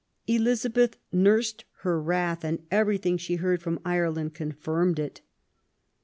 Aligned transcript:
Elizabeth 0.25 0.97
nursed 1.11 1.63
her 1.81 2.01
wrath, 2.01 2.43
and 2.43 2.65
everything 2.71 3.17
she 3.17 3.35
heard 3.35 3.61
from 3.61 3.79
Ireland 3.85 4.33
confirmed 4.33 4.97
it. 4.97 5.21